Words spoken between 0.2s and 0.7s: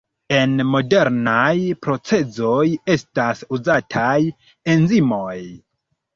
En